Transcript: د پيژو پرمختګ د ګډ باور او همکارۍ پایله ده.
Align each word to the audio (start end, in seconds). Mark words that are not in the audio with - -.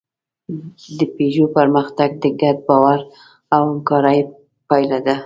د 0.97 0.99
پيژو 1.15 1.45
پرمختګ 1.57 2.09
د 2.23 2.25
ګډ 2.41 2.57
باور 2.67 2.99
او 3.55 3.61
همکارۍ 3.71 4.19
پایله 4.67 4.99
ده. 5.05 5.15